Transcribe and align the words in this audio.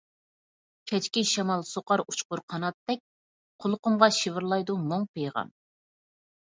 كەچكى 0.91 1.23
شامال 1.31 1.65
سوقار 1.73 2.03
ئۇچقۇر 2.05 2.43
قاناتتەك، 2.55 3.05
قۇلىقىمغا 3.65 4.13
شىۋىرلايدۇ 4.21 4.81
مۇڭ 4.91 5.11
پىغان. 5.17 5.57